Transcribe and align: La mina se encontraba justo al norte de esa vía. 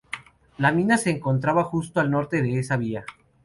La 0.57 0.71
mina 0.71 0.97
se 0.97 1.11
encontraba 1.11 1.63
justo 1.63 1.99
al 1.99 2.09
norte 2.09 2.41
de 2.41 2.57
esa 2.57 2.75
vía. 2.75 3.05